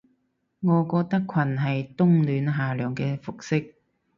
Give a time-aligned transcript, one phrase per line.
[0.61, 3.71] 我覺得裙係冬暖夏涼嘅服飾